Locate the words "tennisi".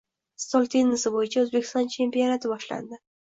0.75-1.11